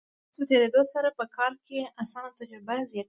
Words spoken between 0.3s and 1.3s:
په تیریدو سره په